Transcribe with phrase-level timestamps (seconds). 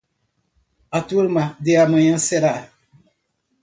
[0.89, 2.67] A turma de amanhã será